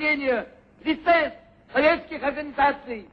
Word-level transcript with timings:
сопротивления 0.00 0.46
в 0.80 1.72
советских 1.72 2.22
организаций. 2.22 3.08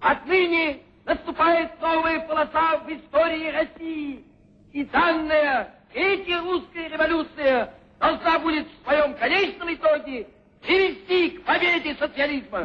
Отныне 0.00 0.80
наступает 1.04 1.80
новая 1.80 2.20
полоса 2.20 2.78
в 2.78 2.88
истории 2.88 3.50
России. 3.50 4.24
И 4.72 4.84
данная 4.84 5.74
Третья 5.92 6.40
русская 6.40 6.88
революция 6.88 7.74
должна 7.98 8.38
будет 8.38 8.66
в 8.68 8.84
своем 8.84 9.14
конечном 9.14 9.74
итоге 9.74 10.28
привести 10.62 11.30
к 11.30 11.44
победе 11.44 11.96
социализма. 11.96 12.64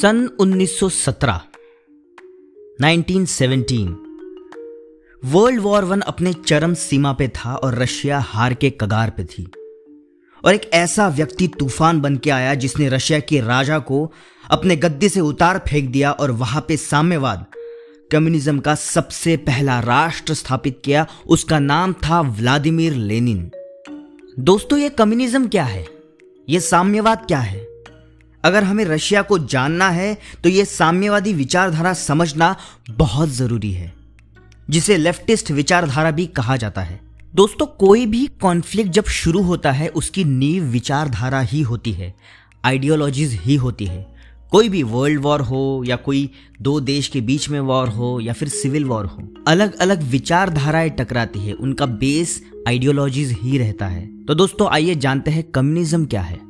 सन 0.00 0.26
1917 0.38 1.57
1917 2.82 3.96
world 5.24 5.60
war 5.60 5.84
one 5.84 6.00
अपने 6.00 6.32
चरम 6.32 6.74
सीमा 6.74 7.12
पे 7.12 7.28
था 7.28 7.54
और 7.54 7.74
रशिया 7.74 8.18
हार 8.18 8.54
के 8.54 8.70
कगार 8.70 9.10
पे 9.10 9.24
थी। 9.24 9.50
और 10.44 10.54
एक 10.54 10.70
ऐसा 10.72 11.08
व्यक्ति 11.08 11.48
तूफ़ान 11.48 12.00
बन 12.00 12.16
के 12.16 12.30
आया 12.30 12.54
जिसने 12.54 12.88
रशिया 12.88 13.20
के 13.20 13.40
राजा 13.40 13.78
को 13.78 14.12
अपने 14.50 14.76
गद्दे 14.76 15.08
से 15.08 15.20
उतार 15.20 15.58
फेंक 15.68 15.90
दिया 15.90 16.12
और 16.12 16.30
वहाँ 16.30 16.64
पे 16.68 16.76
साम्यवाद, 16.76 17.46
कम्युनिज्म 18.12 18.58
का 18.58 18.74
सबसे 18.74 19.36
पहला 19.36 19.80
राष्ट्र 19.80 20.34
स्थापित 20.34 20.80
किया। 20.84 21.06
उसका 21.26 21.58
नाम 21.58 21.92
था 21.92 22.20
व्लादिमीर 22.20 22.94
लेनिन। 22.94 23.50
दोस्तों, 24.38 24.78
ये 24.78 24.88
कम्युनिज्म 24.88 25.48
क्या 25.48 25.64
है? 25.64 25.86
ये 26.48 26.60
साम्यवाद 26.60 27.26
क्या 27.26 27.38
है? 27.38 27.67
अगर 28.44 28.64
हमें 28.64 28.84
रशिया 28.84 29.22
को 29.22 29.38
जानना 29.46 29.88
है 29.90 30.16
तो 30.42 30.48
यह 30.48 30.64
साम्यवादी 30.66 31.32
विचारधारा 31.34 31.92
समझना 31.94 32.54
बहुत 32.90 33.28
ज़रूरी 33.30 33.72
है, 33.72 33.92
जिसे 34.68 34.96
लेफ्टिस्ट 34.96 35.50
विचारधारा 35.52 36.10
भी 36.10 36.26
कहा 36.28 36.56
जाता 36.56 36.82
है। 36.82 37.00
दोस्तों, 37.34 37.66
कोई 37.68 38.04
भी 38.06 38.26
कॉन्फ्लिक्ट 38.42 38.90
जब 38.90 39.04
शुरू 39.04 39.42
होता 39.42 39.72
है, 39.72 39.88
उसकी 39.88 40.24
नींव 40.24 40.64
विचारधारा 40.64 41.40
ही 41.40 41.60
होती 41.62 41.92
है 41.92 42.14
आइडियोलॉजीज 42.64 43.38
ही 43.42 43.56
होती 43.56 43.86
है। 43.86 44.06
कोई 44.52 44.68
भी 44.68 44.82
वर्ल्ड 44.82 45.20
वॉर 45.20 45.40
हो, 45.40 45.82
या 45.86 45.96
कोई 45.96 46.30
दो 46.62 46.78
देश 46.80 47.08
के 47.08 47.20
बीच 47.20 47.48
में 47.48 47.58
वॉर 47.60 47.88
हो, 47.88 48.18
या 48.20 48.32
फिर 48.32 48.48
सिविल 48.48 48.84
वॉर 48.84 49.06
हो 49.06 49.28
अलग 49.48 49.78
अलग 49.78 50.02
विचारधाराएँ 50.02 50.90
टकराती 50.90 51.40
है, 51.40 51.52
उनका 51.52 51.86
बेस 51.86 52.40
आइडियोलॉजीज 52.68 53.36
ही 53.42 53.58
रहता 53.58 53.86
है। 53.86 54.06
तो 54.24 54.34
दोस्तों, 54.34 54.68
आइए 54.68 54.94
जानते 54.96 55.30
हैं 55.30 55.42
कम्युनिज्म 55.44 56.06
क्या 56.06 56.22
है। 56.22 56.40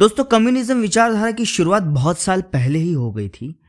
दोस्तों 0.00 0.24
कम्युनिज्म 0.24 0.80
विचारधारा 0.80 1.30
की 1.30 1.44
शुरुआत 1.44 1.82
बहुत 1.84 2.18
साल 2.18 2.42
पहले 2.42 2.78
ही 2.78 2.92
हो 2.92 3.10
गई 3.12 3.28
थी। 3.28 3.60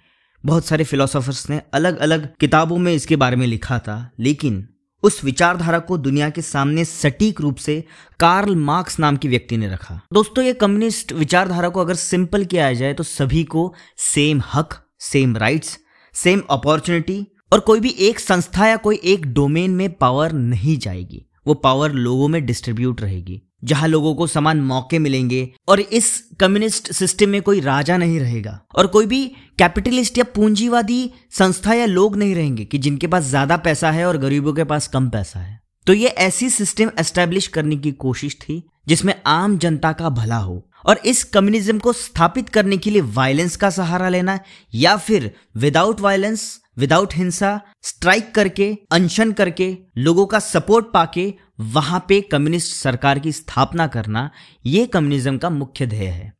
बहुत 0.43 0.65
सारे 0.65 0.83
फिलोसोफर्स 0.83 1.49
ने 1.49 1.61
अलग 1.73 1.97
अलग 1.97 2.27
किताबों 2.39 2.77
में 2.77 2.93
इसके 2.93 3.15
बारे 3.15 3.35
में 3.35 3.45
लिखा 3.47 3.79
था, 3.79 4.11
लेकिन 4.19 4.67
उस 5.03 5.23
विचारधारा 5.23 5.79
को 5.79 5.97
दुनिया 5.97 6.29
के 6.29 6.41
सामने 6.41 6.85
सटीक 6.85 7.41
रूप 7.41 7.55
से 7.55 7.83
कार्ल 8.19 8.55
मार्क्स 8.55 8.99
नाम 8.99 9.17
की 9.17 9.27
व्यक्ति 9.27 9.57
ने 9.57 9.69
रखा। 9.69 9.99
दोस्तों, 10.13 10.45
ये 10.45 10.53
कम्युनिस्ट 10.53 11.13
विचारधारा 11.13 11.69
को 11.69 11.81
अगर 11.81 11.95
सिंपल 11.95 12.45
किया 12.45 12.71
जाए 12.73 12.93
तो 12.93 13.03
सभी 13.03 13.43
को 13.43 13.73
सेम 13.97 14.41
हक 14.53 14.79
सेम 15.01 15.37
राइट्स 15.37 15.77
सेम 16.13 16.43
अपॉर्चुनिटी 16.49 17.25
और 17.53 17.59
कोई 17.59 17.79
भी 17.79 17.95
एक 17.99 18.19
संस्था 18.19 18.67
या 18.67 18.75
कोई 18.77 19.01
एक 19.03 19.33
डोमेन 19.33 19.71
में 19.71 19.91
पावर 19.93 20.31
नहीं 20.31 20.77
जाएगी। 20.77 21.25
वो 21.47 21.53
पावर 21.53 21.91
लोगों 21.91 22.27
में 22.27 22.45
डिस्ट्रीब्यूट 22.45 23.01
रहेगी। 23.01 23.41
जहाँ 23.63 23.87
लोगों 23.87 24.13
को 24.15 24.27
समान 24.27 24.61
मौके 24.61 24.99
मिलेंगे 24.99 25.49
और 25.67 25.79
इस 25.79 26.09
कम्युनिस्ट 26.39 26.91
सिस्टम 26.91 27.29
में 27.29 27.41
कोई 27.41 27.59
राजा 27.59 27.97
नहीं 27.97 28.19
रहेगा 28.19 28.59
और 28.75 28.87
कोई 28.87 29.05
भी 29.05 29.25
कैपिटलिस्ट 29.59 30.17
या 30.17 30.23
पूंजीवादी 30.35 31.09
संस्था 31.31 31.73
या 31.73 31.85
लोग 31.85 32.15
नहीं 32.15 32.35
रहेंगे 32.35 32.65
कि 32.65 32.77
जिनके 32.77 33.07
पास 33.07 33.23
ज़्यादा 33.23 33.57
पैसा 33.57 33.91
है 33.91 34.05
और 34.07 34.17
गरीबों 34.17 34.53
के 34.53 34.63
पास 34.63 34.87
कम 34.87 35.09
पैसा 35.09 35.39
है। 35.39 35.59
तो 35.87 35.93
ये 35.93 36.07
ऐसी 36.07 36.49
सिस्टम 36.49 36.91
एस्टेब्लिश 36.99 37.47
करने 37.47 37.75
की 37.75 37.91
कोशिश 37.91 38.35
थी 38.35 38.63
जिसमें 38.87 39.13
आम 39.27 39.57
जनता 39.57 39.91
का 39.91 40.09
भला 40.09 40.37
हो 40.37 40.63
और 40.85 40.99
इस 41.05 41.23
कम्युनिज्म 41.23 41.79
को 41.79 41.93
स्थापित 41.93 42.49
करने 42.49 42.77
के 42.77 42.89
लिए 42.89 43.01
वायलेंस 43.15 43.55
का 43.55 43.69
सहारा 43.69 44.09
लेना 44.09 44.39
या 44.73 44.95
फिर 44.97 45.31
विदाउट 45.57 46.01
वायलेंस, 46.01 46.59
विदाउट 46.77 47.13
हिंसा, 47.13 47.59
स्ट्राइक 47.83 48.33
करके, 48.35 48.75
अनशन 48.91 49.31
करके, 49.31 49.77
लोगों 49.97 50.25
का 50.25 50.39
सपोर्ट 50.39 50.85
पाके 50.93 51.33
वहाँ 51.61 52.05
पे 52.09 52.21
कम्युनिस्ट 52.21 52.75
सरकार 52.75 53.19
की 53.19 53.31
स्थापना 53.31 53.87
करना, 53.87 54.29
ये 54.65 54.85
कम्युनिज्म 54.85 55.37
का 55.37 55.49
मुख्य 55.49 55.85
ध्येय 55.85 56.07
है। 56.07 56.33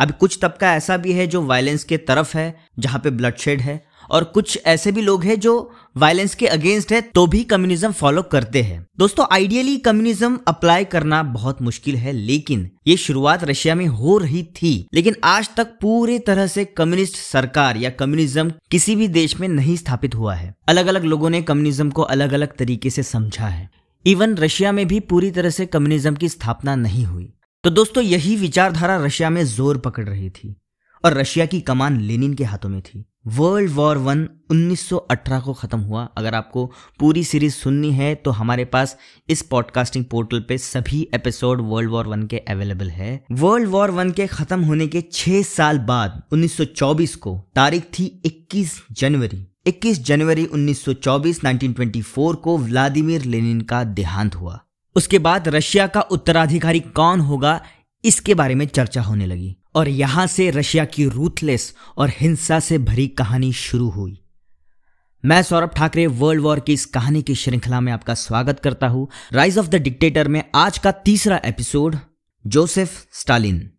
अब 0.00 0.10
कुछ 0.10 0.38
तबका 0.42 0.74
ऐसा 0.74 0.96
भी 0.96 1.12
है 1.12 1.26
जो 1.26 1.42
वायलेंस 1.42 1.84
के 1.84 1.96
तरफ़ 1.96 2.36
है, 2.36 2.60
जहाँ 2.78 3.00
पे 3.00 3.10
ब्लडशेड 3.10 3.60
है, 3.60 3.84
और 4.10 4.24
कुछ 4.24 4.58
ऐसे 4.66 4.92
भी 4.92 5.00
लोग 5.00 5.24
हैं 5.24 5.40
जो 5.40 5.72
वायलेंस 5.96 6.34
के 6.34 6.46
अगेंस्ट 6.46 6.92
है 6.92 7.00
तो 7.00 7.26
भी 7.26 7.42
कम्युनिज्म 7.44 7.92
फॉलो 7.92 8.22
करते 8.22 8.62
हैं। 8.62 8.86
दोस्तों 8.98 9.26
आइडियली 9.32 9.76
कम्युनिज्म 9.76 10.38
अप्लाई 10.48 10.84
करना 10.84 11.22
बहुत 11.22 11.62
मुश्किल 11.62 11.96
है, 11.96 12.12
लेकिन 12.12 12.70
ये 12.86 12.96
शुरुआत 12.96 13.44
रशिया 13.44 13.74
में 13.74 13.86
हो 13.86 14.18
रही 14.18 14.42
थी। 14.42 14.86
लेकिन 14.94 15.14
आज 15.24 15.50
तक 15.56 15.66
पूरी 15.80 16.18
तरह 16.18 16.46
से 16.46 16.64
कम्युनिस्ट 16.64 17.16
सरकार 17.16 17.76
या 17.76 17.90
कम्युनिज्म 17.90 18.52
किसी 18.70 18.96
भी 18.96 19.08
देश 19.08 19.40
में 19.40 19.48
नहीं 19.48 19.76
स्थापित 19.76 20.14
हुआ 20.14 20.34
है। 20.34 20.54
अलग 20.68 20.86
अलग 20.86 21.04
लोगों 21.04 21.30
ने 21.30 21.42
कम्युनिज्म 21.42 21.90
को 21.90 22.02
अलग 22.02 22.32
अलग 22.32 22.56
तरीके 22.56 22.90
से 22.90 23.02
समझा 23.02 23.46
है। 23.46 23.83
इवन 24.06 24.34
रशिया 24.36 24.72
में 24.72 24.86
भी 24.88 24.98
पूरी 25.00 25.30
तरह 25.30 25.50
से 25.50 25.66
कम्युनिज्म 25.66 26.14
की 26.14 26.28
स्थापना 26.28 26.74
नहीं 26.76 27.04
हुई। 27.04 27.32
तो 27.64 27.70
दोस्तों, 27.70 28.02
यही 28.02 28.36
विचारधारा 28.36 28.96
रशिया 29.04 29.30
में 29.30 29.44
ज़ोर 29.44 29.78
पकड़ 29.78 30.08
रही 30.08 30.28
थी 30.30 30.54
और 31.04 31.14
रशिया 31.14 31.46
की 31.46 31.60
कमान 31.60 32.00
लेनिन 32.00 32.34
के 32.34 32.44
हाथों 32.44 32.68
में 32.68 32.80
थी। 32.82 33.04
वर्ल्ड 33.26 33.70
वॉर 33.70 33.98
वन 33.98 34.28
1918 34.50 35.40
को 35.40 35.52
खत्म 35.52 35.78
हुआ। 35.80 36.02
अगर 36.18 36.34
आपको 36.34 36.66
पूरी 37.00 37.24
सीरीज़ 37.24 37.54
सुननी 37.54 37.92
है 37.92 38.14
तो 38.14 38.30
हमारे 38.30 38.64
पास 38.64 38.96
इस 39.28 39.42
पॉडकास्टिंग 39.42 40.04
पोर्टल 40.04 40.40
पे 40.40 40.58
सभी 40.58 41.00
एपिसोड 41.14 41.60
वर्ल्ड 41.60 41.90
वॉर 41.90 42.06
वन 42.06 42.26
के 42.26 42.38
अवेलेबल 42.38 42.90
है। 42.90 43.24
वर्ल्ड 43.32 43.68
वॉर 43.68 43.90
वन 43.90 44.10
के 44.10 44.26
खत्म 44.26 44.60
होने 44.62 44.86
के 44.86 45.00
छह 45.12 45.42
साल 45.44 45.78
बाद 45.78 46.22
1924 46.32 47.14
को, 47.16 47.38
तारीख 47.54 47.84
थी 47.98 48.06
21 48.26 48.80
जनवरी। 48.92 49.44
21 49.66 49.98
जनवरी 49.98 50.46
1924 50.46 51.44
1924 51.44 52.34
को 52.34 52.58
व्लादिमीर 52.58 53.24
लेनिन 53.24 53.60
का 53.60 53.84
देहांत 53.84 54.34
हुआ। 54.34 54.60
उसके 54.96 55.18
बाद 55.18 55.48
रशिया 55.48 55.86
का 55.86 56.00
उत्तराधिकारी 56.00 56.80
कौन 56.80 57.20
होगा, 57.20 57.64
इसके 58.04 58.34
बारे 58.34 58.54
में 58.54 58.66
चर्चा 58.66 59.02
होने 59.02 59.26
लगी। 59.26 59.56
और 59.74 59.88
यहाँ 59.88 60.26
से 60.26 60.50
रशिया 60.50 60.84
की 60.84 61.04
रूथलेस 61.04 61.74
और 61.96 62.08
हिंसा 62.08 62.60
से 62.60 62.78
भरी 62.78 63.08
कहानी 63.08 63.52
शुरू 63.52 63.88
हुई। 63.88 64.20
मैं 65.24 65.42
सौरभ 65.42 65.68
ठाकरे 65.68 66.06
वर्ल्ड 66.06 66.42
वॉर 66.42 66.60
की 66.60 66.72
इस 66.72 66.86
कहानी 66.86 67.22
की 67.22 67.34
श्रृंखला 67.34 67.80
में 67.80 67.92
आपका 67.92 68.14
स्वागत 68.14 68.60
करता 68.60 68.86
हूँ। 68.86 69.08
राइज 69.32 69.58
ऑफ़ 69.58 69.66
द 69.66 69.74
डिक्टेटर 69.74 70.28
में 70.28 70.44
आज 70.54 70.78
का 70.78 70.92
तीसरा 70.92 71.40
एपिसोड 71.44 71.96
जोसेफ 72.46 73.06
स्टालिन 73.12 73.70